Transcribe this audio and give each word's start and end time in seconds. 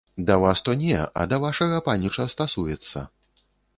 Да 0.27 0.37
вас 0.39 0.61
то 0.67 0.73
не, 0.83 0.95
а 1.23 1.25
да 1.33 1.39
вашага 1.45 1.77
паніча 1.91 2.25
стасуецца. 2.33 3.05